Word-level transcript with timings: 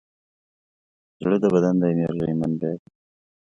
زړه 1.21 1.37
د 1.43 1.45
بدن 1.53 1.75
د 1.81 1.83
انرژۍ 1.91 2.31
منبع 2.39 2.73
ده. 2.77 2.87